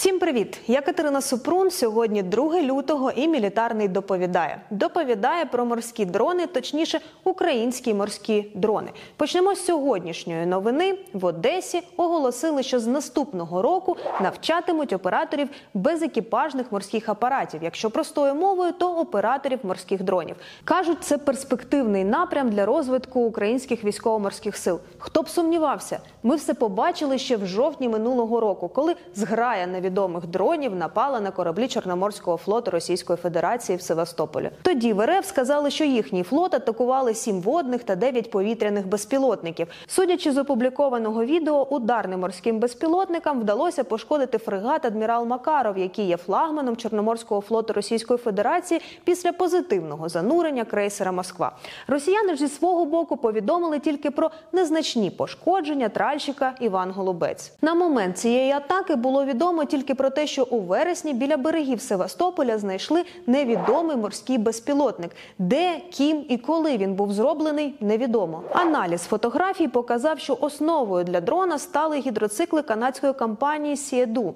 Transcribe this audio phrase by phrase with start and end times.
[0.00, 0.60] Всім привіт!
[0.66, 1.70] Я Катерина Супрун.
[1.70, 4.60] Сьогодні 2 лютого і мілітарний доповідає.
[4.70, 8.90] Доповідає про морські дрони, точніше, українські морські дрони.
[9.16, 10.98] Почнемо з сьогоднішньої новини.
[11.12, 17.60] В Одесі оголосили, що з наступного року навчатимуть операторів безекіпажних морських апаратів.
[17.62, 20.36] Якщо простою мовою, то операторів морських дронів.
[20.64, 24.80] кажуть, це перспективний напрям для розвитку українських військово-морських сил.
[24.98, 30.76] Хто б сумнівався, ми все побачили ще в жовтні минулого року, коли зграя невідомих дронів
[30.76, 34.50] напала на кораблі Чорноморського флоту Російської Федерації в Севастополі.
[34.62, 39.66] Тоді в РФ сказали, що їхній флот атакували сім водних та дев'ять повітряних безпілотників.
[39.86, 46.76] Судячи з опублікованого відео, ударним морським безпілотникам вдалося пошкодити фрегат адмірал Макаров, який є флагманом
[46.76, 51.52] Чорноморського флоту Російської Федерації після позитивного занурення крейсера Москва.
[51.88, 57.52] Росіяни ж зі свого боку повідомили тільки про незначні пошкодження тральщика Іван Голубець.
[57.62, 62.58] На момент цієї атаки було відомо тільки про те, що у вересні біля берегів Севастополя
[62.58, 65.10] знайшли невідомий морський безпілотник.
[65.38, 68.42] Де, ким і коли він був зроблений, невідомо.
[68.52, 74.34] Аналіз фотографій показав, що основою для дрона стали гідроцикли канадської компанії Сіеду.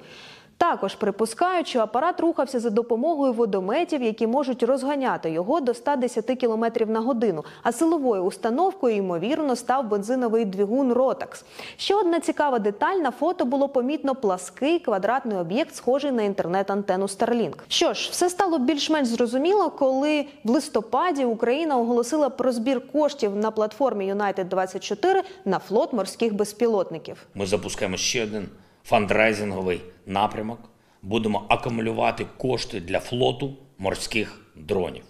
[0.59, 6.65] Також припускають, що апарат рухався за допомогою водометів, які можуть розганяти його до 110 км
[6.87, 7.45] на годину.
[7.63, 11.45] А силовою установкою, ймовірно, став бензиновий двигун Ротакс.
[11.77, 17.55] Ще одна цікава деталь на фото було помітно плаский квадратний об'єкт, схожий на інтернет-антенну Starlink.
[17.69, 23.51] Що ж, все стало більш-менш зрозуміло, коли в листопаді Україна оголосила про збір коштів на
[23.51, 27.17] платформі United 24 на флот морських безпілотників.
[27.35, 28.49] Ми запускаємо ще один
[28.85, 30.71] фандрайзинговий напрямок.
[31.03, 35.05] Будемо акумулювати кошти для флоту морських дронів.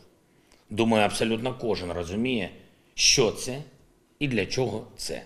[0.70, 2.50] Думаю, абсолютно кожен розуміє,
[2.94, 3.62] що це
[4.18, 5.22] і для чого це.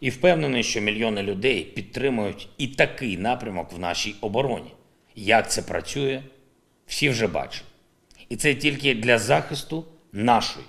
[0.00, 4.74] І впевнений, що мільйони людей підтримують і такий напрямок в нашій обороні.
[5.14, 6.22] Як це працює,
[6.86, 7.64] всі вже бачать.
[8.28, 10.66] І це тільки для захисту нашої,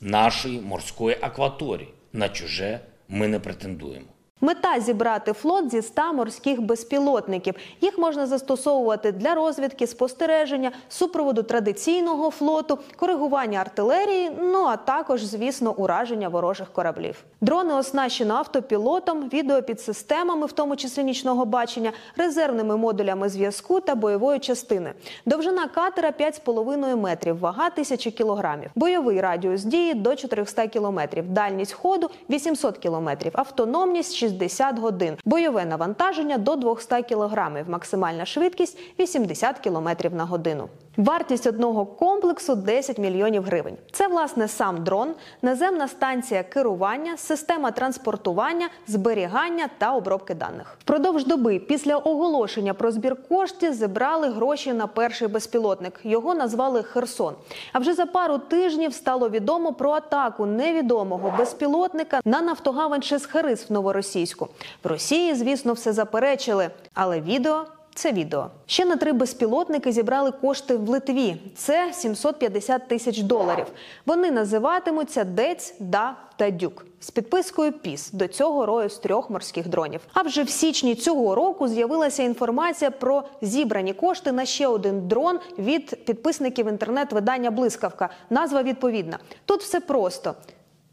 [0.00, 1.88] нашої морської акваторії.
[2.12, 4.06] На чуже ми не претендуємо.
[4.40, 7.54] Мета зібрати флот зі 100 морських безпілотників.
[7.80, 15.72] Їх можна застосовувати для розвідки, спостереження, супроводу традиційного флоту, коригування артилерії, ну а також, звісно,
[15.72, 17.24] ураження ворожих кораблів.
[17.40, 24.92] Дрони оснащено автопілотом, відеопідсистемами, в тому числі нічного бачення, резервними модулями зв'язку та бойової частини.
[25.26, 28.70] Довжина катера 5,5 метрів, вага 1000 кілограмів.
[28.74, 36.38] Бойовий радіус дії до 400 кілометрів, дальність ходу 800 кілометрів, автономність 60 годин, бойове навантаження
[36.38, 40.68] до 200 кілограмів, максимальна швидкість 80 кілометрів на годину.
[40.96, 43.76] Вартість одного комплексу 10 мільйонів гривень.
[43.92, 50.76] Це власне сам дрон, наземна станція керування, система транспортування, зберігання та обробки даних.
[50.80, 56.00] Впродовж доби після оголошення про збір коштів зібрали гроші на перший безпілотник.
[56.04, 57.34] Його назвали Херсон.
[57.72, 63.72] А вже за пару тижнів стало відомо про атаку невідомого безпілотника на нафтогавань Шесхерис в
[63.72, 64.48] Новоросійську.
[64.84, 68.50] В Росії, звісно, все заперечили, але відео це відео.
[68.66, 71.36] Ще на три безпілотники зібрали кошти в Литві.
[71.56, 73.66] Це 750 тисяч доларів.
[74.06, 79.68] Вони називатимуться Дець, Да та Дюк з підпискою ПІС до цього рою з трьох морських
[79.68, 80.00] дронів.
[80.12, 85.38] А вже в січні цього року з'явилася інформація про зібрані кошти на ще один дрон
[85.58, 88.10] від підписників інтернет-видання Блискавка.
[88.30, 89.18] Назва відповідна.
[89.44, 90.34] Тут все просто.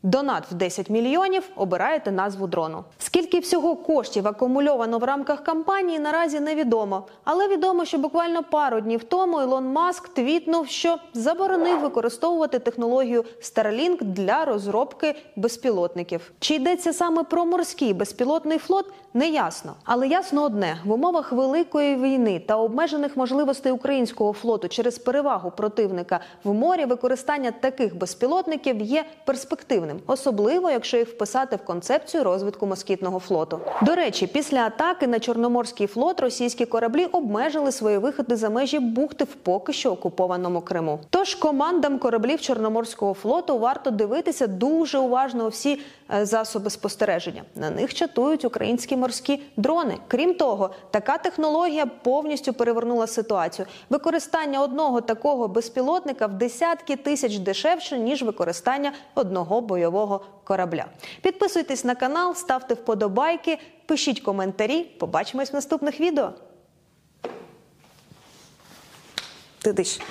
[0.03, 2.83] Донат в 10 мільйонів обираєте назву дрону.
[2.97, 7.03] Скільки всього коштів акумульовано в рамках кампанії, наразі невідомо.
[7.23, 14.03] Але відомо, що буквально пару днів тому Ілон Маск твітнув, що заборонив використовувати технологію Starlink
[14.03, 16.31] для розробки безпілотників.
[16.39, 19.73] Чи йдеться саме про морський безпілотний флот, не ясно.
[19.83, 26.19] Але ясно одне: в умовах великої війни та обмежених можливостей українського флоту через перевагу противника
[26.43, 33.19] в морі використання таких безпілотників є перспективним особливо якщо їх вписати в концепцію розвитку москітного
[33.19, 33.59] флоту.
[33.81, 39.23] До речі, після атаки на Чорноморський флот російські кораблі обмежили свої виходи за межі бухти
[39.23, 40.99] в поки що окупованому Криму.
[41.09, 45.79] Тож командам кораблів Чорноморського флоту варто дивитися дуже уважно всі
[46.13, 47.43] е, засоби спостереження.
[47.55, 49.97] На них чатують українські морські дрони.
[50.07, 53.65] Крім того, така технологія повністю перевернула ситуацію.
[53.89, 60.85] Використання одного такого безпілотника в десятки тисяч дешевше ніж використання одного бойового бойового корабля.
[61.21, 64.83] Підписуйтесь на канал, ставте вподобайки, пишіть коментарі.
[64.83, 66.33] Побачимось в наступних відео.
[69.61, 70.01] Ти диш.